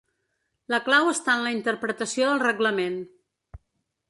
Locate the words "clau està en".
0.87-1.45